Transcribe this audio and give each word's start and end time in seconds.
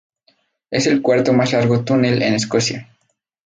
Es 0.71 0.87
el 0.87 1.03
cuarto 1.03 1.31
más 1.31 1.53
largo 1.53 1.83
túnel 1.85 2.23
en 2.23 2.33
Escocia. 2.33 2.89